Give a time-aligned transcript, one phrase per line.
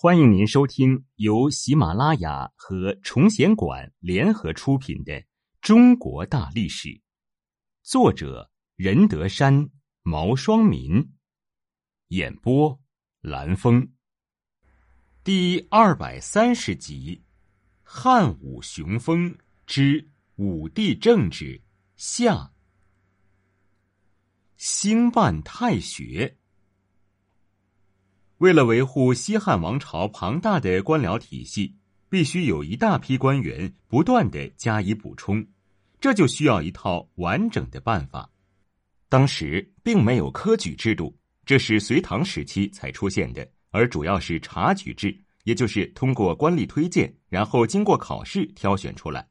[0.00, 5.12] 欢迎您收听由喜马拉雅和崇贤馆联合出品的
[5.60, 6.88] 《中国大历史》，
[7.82, 9.68] 作者任德山、
[10.04, 11.04] 毛双民，
[12.10, 12.78] 演播
[13.22, 13.90] 蓝峰，
[15.24, 17.24] 第二百三十集：
[17.82, 19.36] 汉武雄风
[19.66, 21.60] 之武帝政治
[21.96, 22.52] 下，
[24.56, 26.36] 兴办太学。
[28.38, 31.74] 为了维护西汉王朝庞大的官僚体系，
[32.08, 35.44] 必须有一大批官员不断的加以补充，
[36.00, 38.30] 这就需要一套完整的办法。
[39.08, 49.26] 当时并没有科举制度，这是隋唐时期才出现的，而主要是察举制，也就是通过官吏推荐，然后经过考试挑选出来。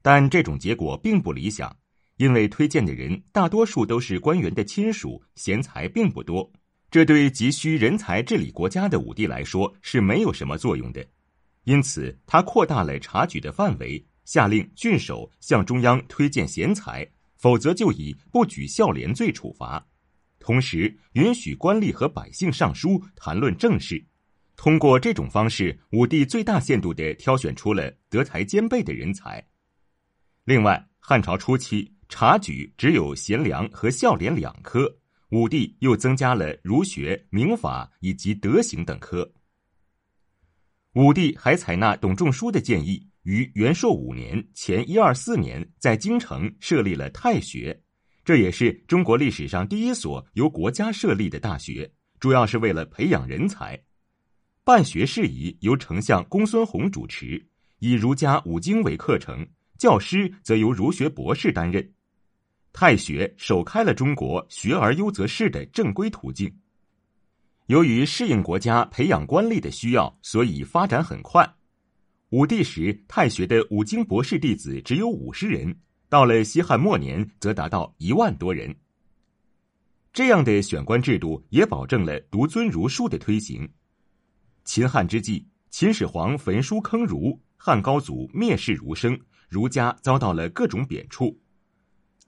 [0.00, 1.76] 但这种结果并不理想，
[2.16, 6.50] 因为推荐的人大多数都是官员的亲属，贤才并不多。
[6.90, 11.06] 这对急需人才治理国家的武帝来说是没有什么作用的，
[11.64, 19.86] 因此他扩大了察举的范围，下令郡守向中央推荐贤才，否则就以不举孝廉罪处罚。
[20.38, 24.02] 同时允许官吏和百姓上书谈论政事。
[24.56, 29.46] 通过这种方式，武帝最大限度地挑选出了德才兼备的人才。
[30.44, 34.90] 另外，汉朝初期察举只有贤良和孝廉两科。
[35.30, 39.30] 武帝又增加了儒学、民法以及德行等科。
[40.94, 47.78] 武帝还采纳董仲舒的建议，于元朔五年（前一二四年）在京城设立了太学，
[48.24, 53.78] 这也是中国历史上第一所由国家设立的大学，主要是为了培养人才。
[54.64, 57.46] 办学事宜由丞相公孙弘主持，
[57.80, 59.46] 以儒家五经为课程，
[59.78, 61.92] 教师则由儒学博士担任。
[62.80, 66.48] 太学首开了中国学而优则仕的正规途径。
[67.66, 71.44] 由于适应国家培养官吏的需要，所以发展很快。
[72.28, 75.74] 武帝时，太学的五经博士弟子只有五十人；
[76.08, 78.72] 到了西汉末年，则达到一万多人。
[80.12, 83.68] 这样的选官制度也保证了独尊儒术的推行。
[84.64, 91.36] 秦汉之际，秦始皇焚书坑儒，汉高祖蔑视儒生，儒家遭到了各种贬黜。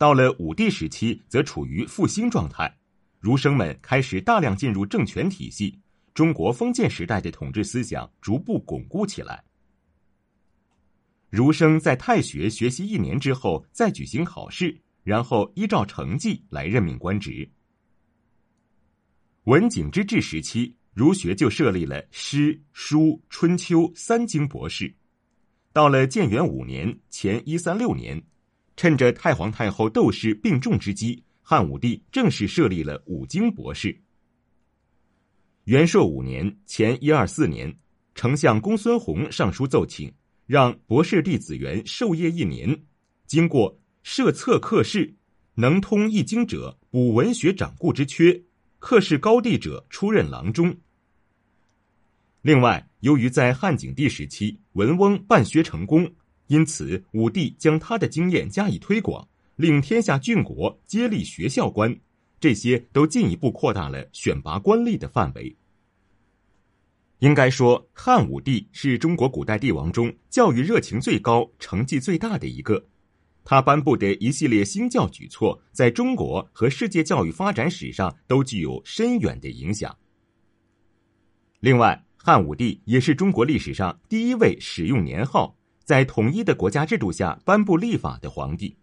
[0.00, 2.74] 到了武帝时期，则处于复兴状态，
[3.18, 5.78] 儒生们开始大量进入政权体系，
[6.14, 9.44] 中国封建时代的统治思想逐步巩固起来。
[11.28, 17.46] 儒生在太学学习一年之后，再举行考试，然后依照成绩来任命官职。
[19.44, 24.94] 文景之治时期，儒学就设立了诗、书、春秋三经博士。
[25.74, 28.18] 到了建元五年（前一三六年）。
[28.80, 33.94] 趁着太皇太后窦氏病重之机，汉武帝正式设立了五经博士。
[35.64, 37.76] 元朔五年（前一二四年），
[38.16, 40.10] 丞相公孙弘上书奏请，
[40.46, 42.74] 让博士弟子元授业一年，
[43.26, 45.14] 经过设策课试，
[45.56, 48.42] 能通易经者补文学掌故之缺，
[48.78, 50.74] 课试高第者出任郎中。
[52.40, 56.10] 另外，由于在汉景帝时期，文翁办学成功。
[56.50, 61.96] 因此，武帝将他的经验加以推广，令天下郡国接立学校官，
[62.40, 65.56] 这些都进一步扩大了选拔官吏的范围。
[67.20, 72.84] 应该说，汉武帝是中国古代帝王中教育热情最高、成绩最大的一个。
[73.44, 79.96] 他颁布的一系列新教举措，在中国和世界教育发展史上都具有深远的影响。
[81.60, 85.56] 另外，汉武帝也是中国历史上第一位使用年号。
[85.90, 88.76] 在统一的国家制度下颁布立法的皇帝。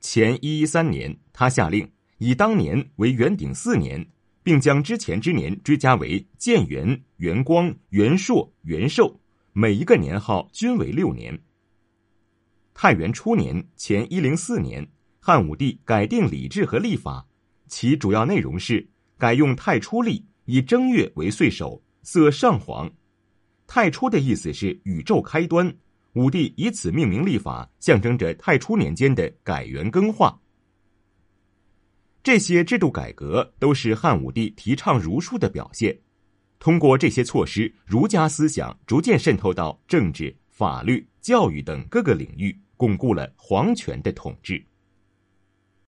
[0.00, 4.08] 前一一三年，他下令以当年为元鼎四年，
[4.42, 9.20] 并将之前之年追加为建元、元光、元朔、元寿，
[9.52, 11.38] 每一个年号均为六年。
[12.72, 17.26] 太元初年（前一零四年），汉武帝改定礼制和历法，
[17.68, 18.88] 其主要内容是
[19.18, 22.90] 改用太初历，以正月为岁首，色上黄。
[23.72, 25.72] 太初的意思是宇宙开端，
[26.14, 30.36] 武帝以此命名立法，象征着太初年间的改元更化。
[32.20, 35.96] 这些制度改革都是汉武帝提倡儒术的表现。
[36.58, 44.60] 通过这些措施，儒家思想逐渐渗透到政治、法律、教育等各个领域，巩固了皇权的统治。